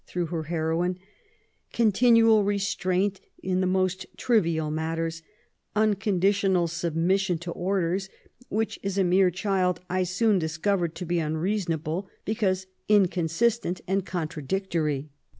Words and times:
through 0.07 0.25
her 0.25 0.45
heroine^ 0.45 0.95
—''continual 1.73 2.43
restraint 2.43 3.21
in 3.43 3.61
the 3.61 3.67
most 3.67 4.07
trivial 4.17 4.71
matters, 4.71 5.21
unconditional 5.75 6.67
submission 6.67 7.37
to 7.37 7.51
orders, 7.51 8.09
which 8.49 8.79
as 8.83 8.97
a 8.97 9.03
mere 9.03 9.29
child 9.29 9.79
I 9.91 10.01
soon 10.01 10.39
discovered 10.39 10.95
to 10.95 11.05
be 11.05 11.17
unreasonable^ 11.17 12.07
because 12.25 12.65
inconsistent 12.89 13.81
and 13.87 14.03
contradictory. 14.03 15.11